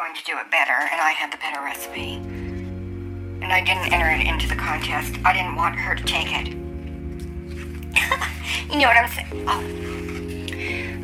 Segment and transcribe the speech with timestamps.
[0.00, 2.14] going to do it better, and I had the better recipe.
[3.44, 5.14] And I didn't enter it into the contest.
[5.26, 6.48] I didn't want her to take it.
[8.72, 9.44] you know what I'm saying?
[9.46, 9.60] Oh.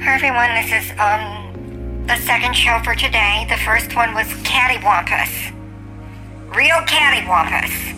[0.01, 1.53] Hi everyone, this is um
[2.07, 3.47] the second show for today.
[3.51, 5.53] The first one was Cattywampus.
[6.57, 7.93] Real Cattywampus.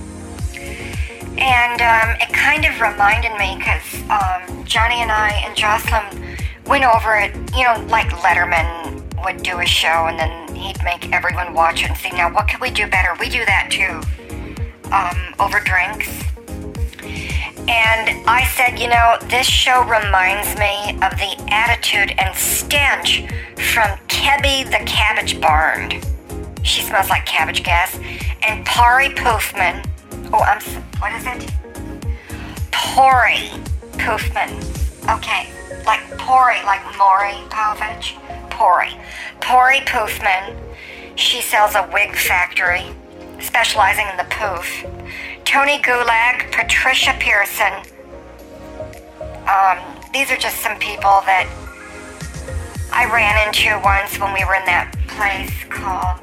[1.39, 6.37] And um, it kind of reminded me because um, Johnny and I and Jocelyn
[6.67, 8.89] went over it, you know, like Letterman
[9.25, 12.49] would do a show and then he'd make everyone watch it and see, now what
[12.49, 13.15] can we do better?
[13.21, 14.01] We do that too.
[14.91, 16.09] Um, over drinks.
[17.69, 23.21] And I said, you know, this show reminds me of the attitude and stench
[23.73, 26.01] from Kebby the Cabbage Barn.
[26.63, 27.99] She smells like cabbage gas.
[28.47, 29.87] And Pari Poofman.
[30.33, 30.61] Oh, I'm.
[31.01, 31.53] What is it?
[32.71, 33.49] Pori
[33.93, 34.51] Poofman.
[35.17, 35.49] Okay,
[35.87, 38.17] like Pori, like Maury Povich.
[38.59, 38.91] Pori.
[39.41, 40.57] Pori Poofman.
[41.15, 42.87] She sells a wig factory,
[43.39, 44.85] specializing in the poof.
[45.45, 47.73] Tony Gulag, Patricia Pearson.
[49.47, 49.79] Um,
[50.13, 51.47] these are just some people that
[52.93, 56.19] I ran into once when we were in that place called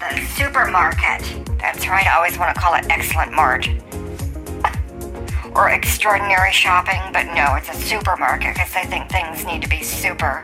[0.00, 1.20] the supermarket.
[1.58, 3.68] That's right, I always want to call it Excellent Mart.
[5.54, 9.82] or extraordinary shopping, but no, it's a supermarket because they think things need to be
[9.82, 10.42] super.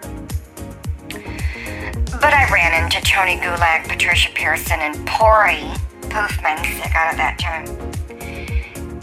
[2.21, 7.39] But I ran into Tony Gulag, Patricia Pearson, and Pori Poofman, sick out of that
[7.39, 7.67] time.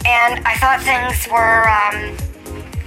[0.06, 2.16] And I thought things were um,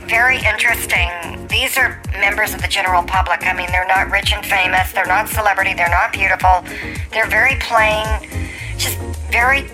[0.07, 1.09] very interesting.
[1.47, 3.45] These are members of the general public.
[3.45, 6.63] I mean, they're not rich and famous, they're not celebrity, they're not beautiful.
[7.11, 8.05] They're very plain,
[8.77, 8.97] just
[9.31, 9.67] very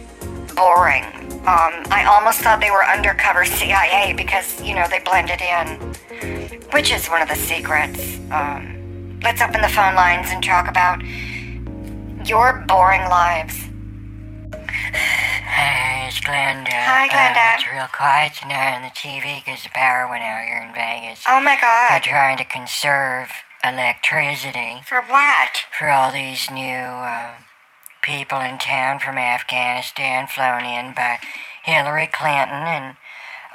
[0.56, 1.06] boring.
[1.46, 5.94] Um, I almost thought they were undercover CIA because, you know, they blended in,
[6.72, 8.20] which is one of the secrets.
[8.32, 8.77] Um,
[9.24, 11.02] let's open the phone lines and talk about
[12.28, 13.56] your boring lives.
[14.54, 16.70] Hey, it's Glenda.
[16.72, 17.38] Hi, Glenda.
[17.38, 20.74] Uh, it's real quiet tonight on the TV because the power went out here in
[20.74, 21.24] Vegas.
[21.28, 21.90] Oh my God.
[21.92, 23.32] They're trying to conserve
[23.64, 25.66] electricity For what?
[25.78, 27.34] for all these new uh,
[28.02, 31.20] people in town from Afghanistan flown in by
[31.64, 32.96] Hillary Clinton and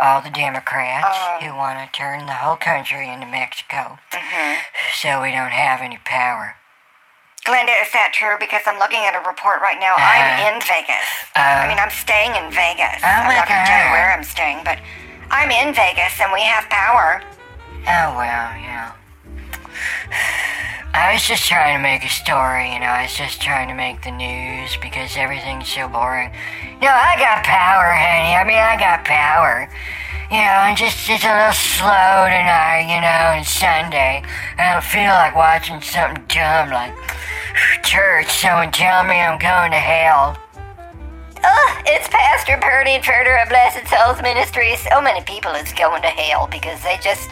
[0.00, 1.38] all the Democrats Oh.
[1.44, 4.54] who want to turn the whole country into Mexico hmm
[4.94, 6.56] so we don't have any power.
[7.44, 8.36] Glenda, is that true?
[8.38, 9.94] Because I'm looking at a report right now.
[9.98, 11.08] Uh, I'm in Vegas.
[11.34, 13.02] I mean, I'm staying in Vegas.
[13.02, 14.78] Oh I'm not going to tell you where I'm staying, but
[15.30, 17.18] I'm in Vegas and we have power.
[17.82, 18.92] Oh, well, yeah.
[20.94, 23.74] I was just trying to make a story, you know, I was just trying to
[23.74, 26.28] make the news because everything's so boring.
[26.84, 28.36] No, I got power, honey.
[28.36, 29.70] I mean, I got power.
[30.28, 34.20] You know, I'm just, it's a little slow tonight, you know, and Sunday.
[34.58, 36.92] I don't feel like watching something dumb like
[37.84, 38.28] church.
[38.28, 40.41] Someone tell me I'm going to hell.
[41.44, 44.76] Oh, it's Pastor Purdy Furter of Blessed Souls Ministry.
[44.76, 47.30] So many people is going to hell because they just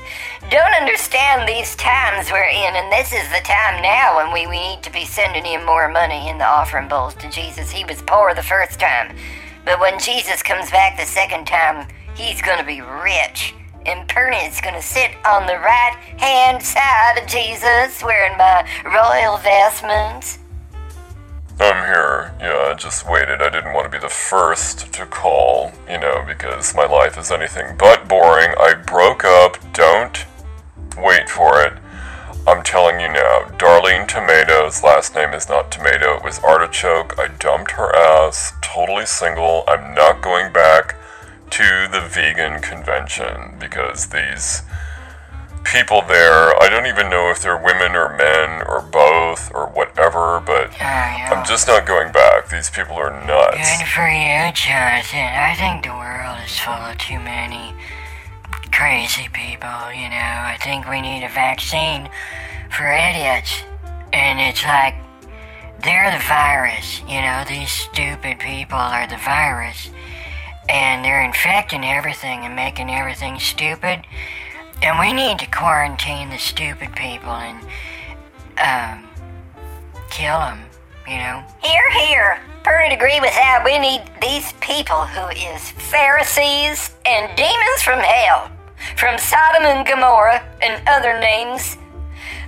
[0.51, 4.59] don't understand these times we're in, and this is the time now when we, we
[4.59, 7.71] need to be sending in more money in the offering bowls to Jesus.
[7.71, 9.15] He was poor the first time,
[9.65, 13.55] but when Jesus comes back the second time, he's gonna be rich.
[13.87, 20.41] And Perney's gonna sit on the right hand side of Jesus wearing my royal vestments.
[21.61, 22.33] I'm here.
[22.41, 23.43] Yeah, I just waited.
[23.43, 27.31] I didn't want to be the first to call, you know, because my life is
[27.31, 28.55] anything but boring.
[28.59, 29.59] I broke up.
[29.75, 30.25] Don't
[30.97, 31.75] wait for it.
[32.47, 37.19] I'm telling you now, Darlene Tomatoes, last name is not Tomato, it was Artichoke.
[37.19, 39.63] I dumped her ass, totally single.
[39.69, 40.97] I'm not going back
[41.51, 44.63] to the vegan convention because these
[45.71, 50.43] people there, I don't even know if they're women or men or both or whatever,
[50.45, 51.31] but yeah.
[51.31, 52.51] I'm just not going back.
[52.51, 53.57] These people are nuts.
[53.57, 55.31] Good for you, Jonathan.
[55.31, 57.73] I think the world is full of too many
[58.73, 60.35] crazy people, you know.
[60.51, 62.09] I think we need a vaccine
[62.75, 63.63] for idiots.
[64.13, 64.95] And it's like,
[65.85, 67.45] they're the virus, you know.
[67.47, 69.91] These stupid people are the virus.
[70.69, 74.07] And they're infecting everything and making everything stupid.
[74.83, 77.59] And we need to quarantine the stupid people and,
[78.59, 79.09] um,
[80.11, 80.61] kill them,
[81.07, 81.45] you know.
[81.63, 82.41] Here, here.
[82.63, 83.63] Purdy agree with that.
[83.65, 88.51] We need these people who is Pharisees and demons from hell,
[88.97, 91.77] from Sodom and Gomorrah and other names.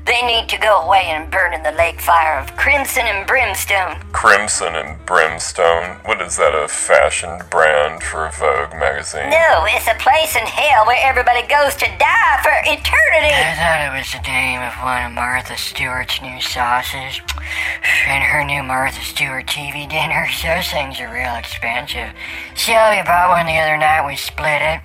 [0.05, 4.03] They need to go away and burn in the lake fire of crimson and brimstone.
[4.11, 6.01] Crimson and Brimstone.
[6.05, 9.31] What is that, a fashion brand for Vogue magazine?
[9.31, 13.31] No, it's a place in hell where everybody goes to die for eternity.
[13.31, 17.21] I thought it was the name of one of Martha Stewart's new sauces.
[18.09, 20.43] And her new Martha Stewart TV dinners.
[20.43, 22.11] Those things are real expensive.
[22.57, 24.07] Sylvia bought one the other night.
[24.07, 24.81] We split it.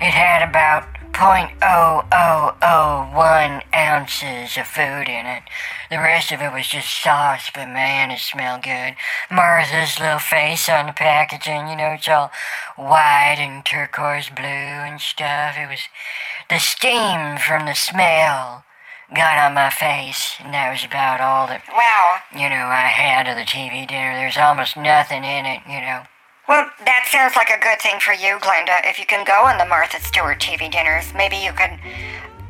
[0.00, 5.42] It had about 0.0001 ounces of food in it.
[5.90, 8.94] The rest of it was just sauce, but man, it smelled good.
[9.30, 12.30] Martha's little face on the packaging, you know, it's all
[12.76, 15.56] white and turquoise blue and stuff.
[15.58, 15.80] It was
[16.50, 18.64] the steam from the smell
[19.14, 22.18] got on my face, and that was about all that, Wow.
[22.32, 24.14] you know, I had of the TV dinner.
[24.16, 26.02] There's almost nothing in it, you know.
[26.48, 28.80] Well, that sounds like a good thing for you, Glenda.
[28.88, 31.76] If you can go on the Martha Stewart TV dinners, maybe you can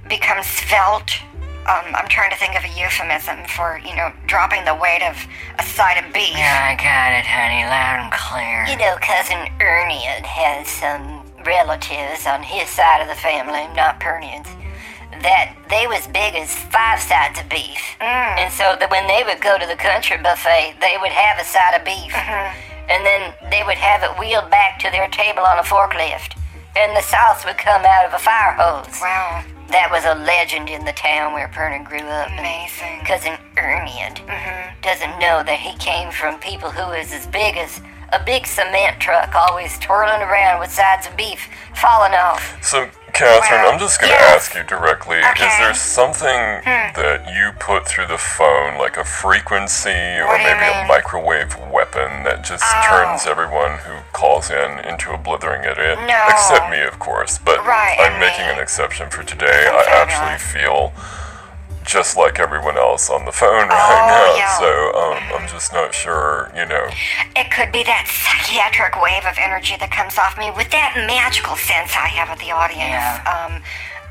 [0.06, 1.18] become svelte.
[1.66, 5.18] Um, I'm trying to think of a euphemism for, you know, dropping the weight of
[5.58, 6.30] a side of beef.
[6.30, 8.70] Yeah, I got it, honey, loud and clear.
[8.70, 14.46] You know, cousin Ernie has some relatives on his side of the family, not Pernians,
[15.26, 17.82] that they was big as five sides of beef.
[18.38, 21.44] And so that when they would go to the country buffet, they would have a
[21.44, 22.14] side of beef.
[22.88, 26.38] And then they would have it wheeled back to their table on a forklift.
[26.76, 29.00] And the sauce would come out of a fire hose.
[29.00, 29.44] Wow.
[29.68, 32.28] That was a legend in the town where Perna grew up.
[32.32, 33.04] Amazing.
[33.04, 34.80] Cousin Ernie mm-hmm.
[34.80, 37.80] doesn't know that he came from people who was as big as
[38.12, 42.56] a big cement truck, always twirling around with sides of beef falling off.
[42.64, 42.88] So,
[43.18, 44.34] Catherine, Well, I'm just going to yes.
[44.36, 45.46] ask you directly Okay.
[45.46, 46.92] is there something Hmm.
[47.00, 52.42] that you put through the phone, like a frequency or maybe a microwave weapon that
[52.42, 52.82] just Oh.
[52.86, 55.98] turns everyone who calls in into a blithering idiot?
[56.06, 56.24] No.
[56.28, 57.38] Except me, of course.
[57.38, 58.52] But Right, I'm making me.
[58.52, 59.66] an exception for today.
[59.68, 60.92] I actually feel
[61.88, 64.36] just like everyone else on the phone right Oh, now.
[64.36, 64.58] yeah.
[64.60, 66.86] So um, I'm just not sure, you know.
[67.34, 71.56] It could be that psychiatric wave of energy that comes off me with that magical
[71.56, 72.92] sense I have of the audience.
[72.92, 73.24] Yeah.
[73.24, 73.62] Um,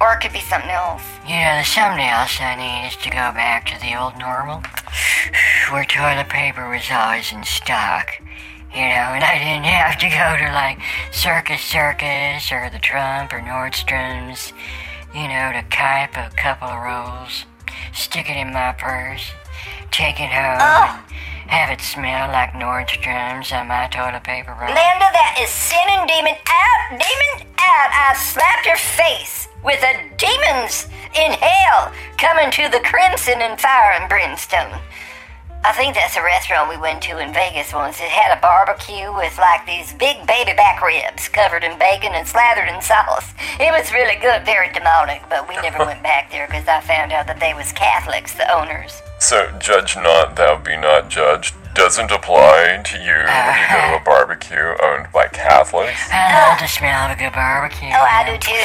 [0.02, 1.02] or it could be something else.
[1.26, 4.62] You know, there's something else I need is to go back to the old normal,
[5.72, 8.10] where toilet paper was always in stock.
[8.74, 10.78] You know, and I didn't have to go to like
[11.12, 14.54] Circus Circus or the Trump or Nordstrom's,
[15.16, 17.46] you know, to type a couple of rolls,
[17.98, 19.32] stick it in my purse,
[19.92, 24.70] take it home, and have it smell like Nordstrom's on my toilet paper roll.
[24.70, 27.90] Linda, that is sin and demon out, demon out.
[27.90, 30.86] I slapped your face with a demons
[31.18, 34.78] in hell coming to the crimson and fire and brimstone.
[35.68, 38.00] I think that's a restaurant we went to in Vegas once.
[38.00, 42.26] It had a barbecue with like these big baby back ribs covered in bacon and
[42.26, 43.34] slathered in sauce.
[43.60, 47.12] It was really good, very demonic, but we never went back there because I found
[47.12, 49.02] out that they was Catholics, the owners.
[49.20, 53.94] So, judge not, thou be not judged doesn't apply to you when you go to
[53.94, 54.04] a uh-huh.
[54.04, 56.10] barbecue owned by Catholics.
[56.10, 57.94] I love the smell of a good barbecue.
[57.94, 58.58] Oh, I do too.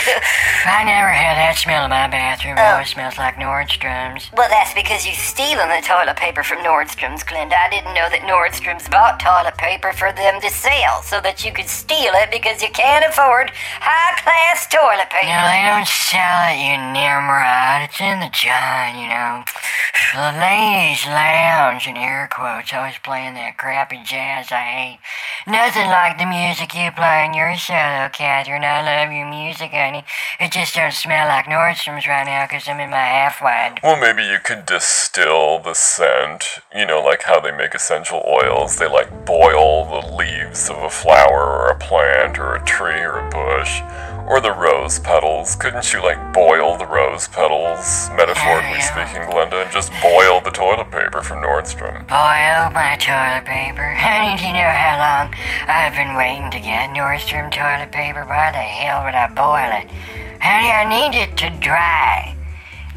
[0.65, 2.57] I never had that smell in my bathroom.
[2.57, 2.81] It Oh.
[2.81, 4.33] always smells like Nordstrom's.
[4.33, 7.53] Well, that's because you stealing the toilet paper from Nordstrom's, Glenda.
[7.53, 11.53] I didn't know that Nordstrom's bought toilet paper for them to sell so that you
[11.53, 15.29] could steal it because you can't afford high-class toilet paper.
[15.29, 17.93] No, they don't sell it, you Nimrod.
[17.93, 19.45] It's in the John, you know.
[20.15, 24.99] Ladies' lounge, in air quotes, always playing that crappy jazz I hate.
[25.47, 28.63] Nothing like the music you play in your solo, Catherine.
[28.63, 30.05] I love your music, honey.
[30.39, 33.81] It just don't smell like Nordstrom's right now 'cause I'm in my half-wide.
[33.83, 38.77] Well, maybe you could distill the scent, you know, like how they make essential oils.
[38.77, 43.19] They like boil the leaves of a flower or a plant or a tree or
[43.19, 43.81] a bush.
[44.33, 45.57] Or the rose petals.
[45.57, 49.05] Couldn't you, like, boil the rose petals, metaphorically Yeah.
[49.05, 52.07] speaking, Glenda, and just boil the toilet paper from Nordstrom?
[52.09, 53.93] Boil my toilet paper.
[54.01, 55.35] Honey, do you know how long
[55.69, 58.25] I've been waiting to get Nordstrom toilet paper?
[58.25, 59.91] Why the hell would I boil it?
[60.41, 62.35] Honey, I need it to dry.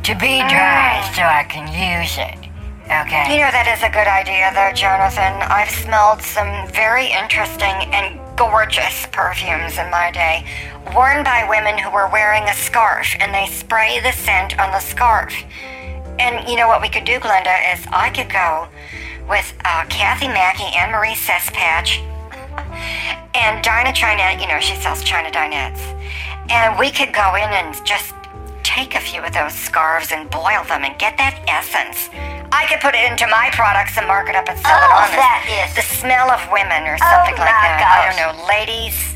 [0.04, 1.14] To be dry ah.
[1.18, 2.48] so I can use it.
[2.88, 3.36] Okay?
[3.36, 5.36] You know, that is a good idea, though, Jonathan.
[5.52, 10.46] I've smelled some very interesting and gorgeous perfumes in my day,
[10.94, 14.80] worn by women who were wearing a scarf, and they spray the scent on the
[14.80, 15.34] scarf.
[16.20, 18.68] And you know what we could do, Glenda, is I could go
[19.28, 22.02] with uh, Kathy Mackey and Marie Sespatch
[23.36, 25.82] and Dinah Chinette, you know, she sells China Dinettes.
[26.50, 28.14] And we could go in and just
[28.64, 32.10] take a few of those scarves and boil them and get that essence.
[32.56, 35.04] I could put it into my products and mark it up and sell it Oh,
[35.04, 35.12] on.
[35.12, 37.84] that is- the smell of women or something like oh my that.
[37.84, 39.15] I don't know, ladies,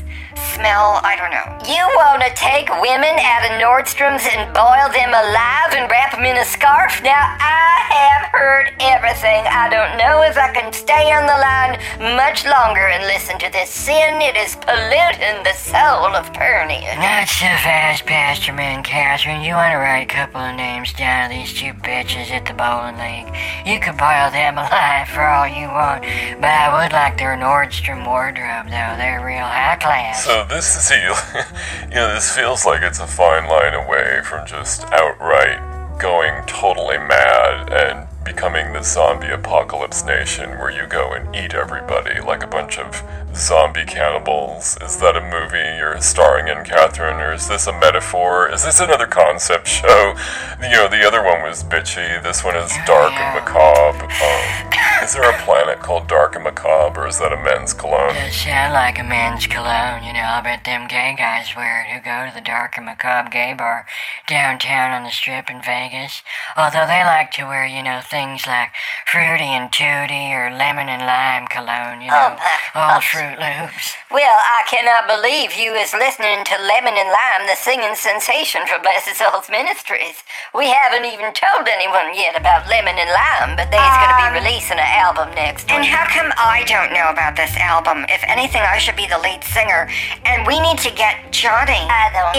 [0.54, 1.00] smell.
[1.02, 1.46] I don't know.
[1.66, 6.24] You want to take women out of Nordstrom's and boil them alive and wrap them
[6.26, 7.02] in a scarf?
[7.02, 9.46] Now, I have heard everything.
[9.46, 11.78] I don't know if I can stay on the line
[12.16, 14.20] much longer and listen to this sin.
[14.22, 16.96] It is polluting the soul of Pernia.
[16.96, 19.42] Not so fast, Pastor Man Catherine.
[19.42, 22.54] You want to write a couple of names down of these two bitches at the
[22.54, 23.30] bowling league.
[23.66, 26.02] You could boil them alive for all you want,
[26.40, 28.94] but I would like their Nordstrom wardrobe, though.
[28.96, 30.26] They're real high class.
[30.28, 30.90] Oh, So this is
[31.82, 35.60] you know this feels like it's a fine line away from just outright
[36.00, 42.22] going totally mad and becoming the zombie apocalypse nation where you go and eat everybody
[42.22, 43.02] like a bunch of
[43.34, 44.76] zombie cannibals.
[44.80, 48.48] Is that a movie you're starring in, Catherine, or is this a metaphor?
[48.50, 50.14] Is this another concept show?
[50.60, 52.22] You know, the other one was bitchy.
[52.22, 54.04] This one is dark and macabre.
[54.04, 54.70] Um,
[55.02, 58.14] is there a planet called Dark and Macabre, or is that a men's cologne?
[58.14, 60.20] Does sound like a men's cologne, you know.
[60.20, 63.54] I bet them gay guys wear it who go to the dark and macabre gay
[63.56, 63.86] bar
[64.26, 66.22] downtown on the strip in Vegas.
[66.56, 68.70] Although they like to wear, you know, things like
[69.06, 72.36] fruity and tooty or lemon and lime cologne, you know.
[72.36, 73.14] Oh, all gosh.
[73.20, 73.92] Fruit Loops.
[74.10, 78.80] Well, I cannot believe you is listening to Lemon and Lime, the singing sensation for
[78.80, 80.24] Blessed Souls Ministries.
[80.56, 84.30] We haven't even told anyone yet about Lemon and Lime, but they's going to be
[84.32, 85.92] Um, releasing an album next And week.
[85.92, 88.06] how come I don't know about this album?
[88.08, 89.92] If anything, I should be the lead singer.
[90.24, 91.84] And we need to get Johnny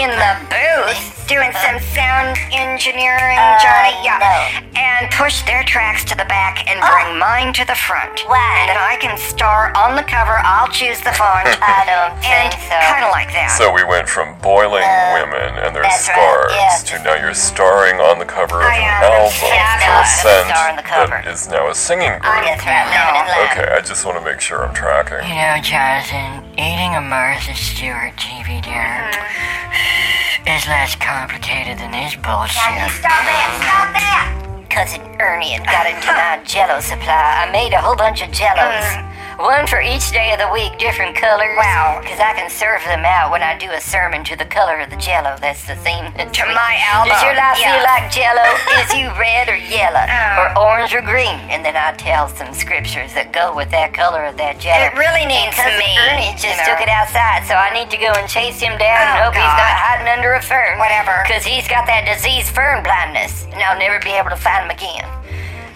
[0.01, 3.93] in the booth doing some sound engineering, Uh, Johnny.
[4.03, 4.17] Yeah.
[4.17, 4.81] no.
[4.81, 8.25] And push their tracks to the back and bring mine to the front.
[8.25, 8.65] Why?
[8.65, 10.41] And then I can star on the cover.
[10.43, 11.47] I'll choose the font.
[11.61, 12.75] I don't and think so.
[12.79, 13.53] kind of like that.
[13.59, 16.83] So we went from boiling uh, women and their scars right, scarves yes.
[16.89, 19.11] to now you're starring on the cover of I an am.
[19.11, 21.19] album for a scent star on the cover.
[21.21, 22.31] that is now a singing group.
[22.47, 23.47] That's right, Lemon and Lime.
[23.51, 25.21] Okay, I just want to make sure I'm tracking.
[25.27, 30.47] You know, Jonathan, eating a Martha Stewart TV dinner mm-hmm.
[30.47, 32.89] is less complicated than this bullshit.
[32.97, 33.49] Stop that!
[33.59, 34.51] Stop that!
[34.71, 37.43] Cousin Ernie had got into my jello supply.
[37.43, 38.87] I made a whole bunch of jellos.
[38.87, 39.10] Mm.
[39.41, 41.57] One for each day of the week, different colors.
[41.57, 41.97] Wow.
[41.97, 44.93] Because I can serve them out when I do a sermon to the color of
[44.93, 45.33] the jello.
[45.41, 46.13] That's the theme.
[46.13, 47.09] To my album.
[47.09, 48.45] Does your life feel like jello?
[48.85, 50.05] Is you red or yellow?
[50.05, 50.37] Oh.
[50.45, 51.41] Or orange or green?
[51.49, 54.77] And then I tell some scriptures that go with that color of that jello.
[54.77, 56.77] It really needs and me, Ernie just you know.
[56.77, 59.41] took it outside, so I need to go and chase him down and Oh, hope
[59.41, 60.77] he's not hiding under a fern.
[60.77, 61.17] Whatever.
[61.25, 64.71] Because he's got that disease fern blindness, and I'll never be able to find him
[64.71, 65.09] again.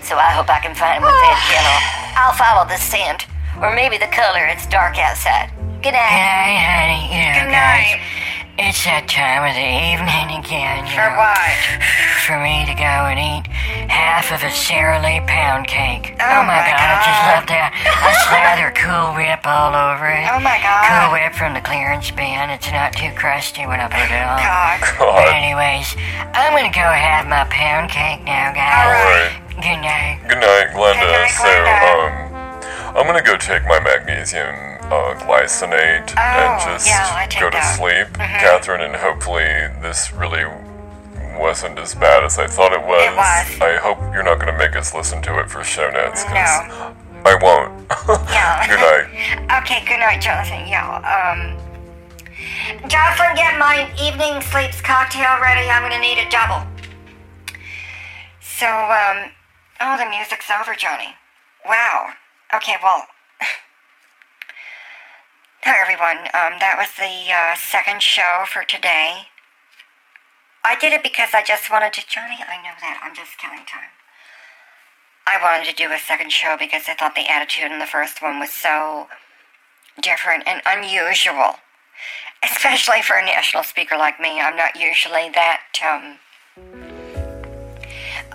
[0.05, 1.75] So I hope I can find him with that jello.
[2.13, 3.25] I'll follow the scent,
[3.61, 4.45] or maybe the color.
[4.45, 5.51] It's dark outside.
[5.81, 6.09] Good night.
[6.09, 6.55] Good night.
[6.57, 7.03] night, honey.
[7.13, 8.01] You know, Good guys, night.
[8.57, 10.89] it's that time of the evening again.
[10.89, 11.45] You For know, what?
[12.25, 13.45] For me to go and eat
[13.85, 16.17] half of a Sara Lee pound cake.
[16.17, 17.69] Oh, my my god, I just love that.
[17.85, 20.25] I slather Cool Whip all over it.
[20.25, 20.81] Oh my God.
[20.89, 22.49] Cool Whip from the clearance bin.
[22.49, 24.41] It's not too crusty when I put it on.
[24.41, 24.77] God.
[24.97, 25.93] But anyways,
[26.33, 28.89] I'm gonna go have my pound cake now, guys.
[28.89, 29.33] All right.
[29.61, 30.17] Good night.
[30.25, 31.05] Good night, Glenda.
[31.05, 31.77] Good night, so, Glenda.
[31.93, 32.24] um,
[32.95, 34.55] I'm gonna go take my magnesium
[34.87, 37.75] uh, glycinate and Oh, just yeah, go to that.
[37.77, 39.43] sleep, Catherine, and hopefully
[39.81, 40.45] this really
[41.37, 43.03] wasn't as bad as I thought it was.
[43.03, 43.61] It was.
[43.61, 46.95] I hope you're not gonna make us listen to it for show notes, 'cause No.
[47.25, 47.73] I won't.
[48.31, 48.67] Yeah.
[48.67, 49.07] Good night.
[49.61, 50.67] Okay, good night, Jonathan.
[50.67, 51.57] Yeah, um.
[52.87, 55.69] Jocelyn, get my evening sleeps cocktail ready.
[55.69, 56.65] I'm gonna need a double.
[58.41, 59.31] So, um.
[59.81, 61.15] Oh, the music's over, Johnny.
[61.67, 62.09] Wow.
[62.55, 63.03] Okay, well.
[65.63, 66.19] Hi, everyone.
[66.31, 69.27] Um, that was the uh, second show for today.
[70.63, 72.07] I did it because I just wanted to.
[72.07, 73.01] Johnny, I know that.
[73.03, 73.91] I'm just killing time.
[75.27, 78.21] I wanted to do a second show because I thought the attitude in the first
[78.21, 79.07] one was so
[80.01, 81.59] different and unusual.
[82.41, 84.39] Especially for a national speaker like me.
[84.39, 86.19] I'm not usually that um,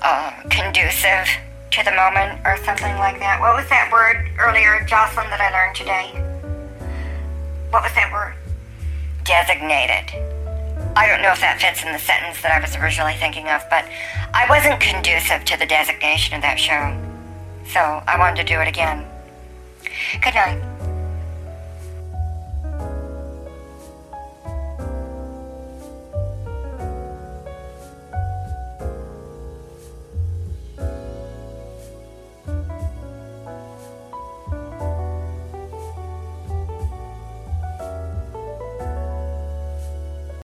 [0.02, 3.40] uh, conducive to the moment or something like that.
[3.40, 6.10] What was that word earlier, Jocelyn, that I learned today?
[7.70, 8.34] What was that word?
[9.24, 10.10] Designated.
[10.96, 13.62] I don't know if that fits in the sentence that I was originally thinking of,
[13.70, 13.86] but
[14.34, 16.98] I wasn't conducive to the designation of that show.
[17.70, 19.06] So I wanted to do it again.
[20.20, 20.69] Good night.